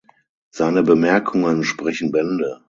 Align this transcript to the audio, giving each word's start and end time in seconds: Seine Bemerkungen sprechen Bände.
Seine 0.49 0.81
Bemerkungen 0.81 1.63
sprechen 1.63 2.11
Bände. 2.11 2.59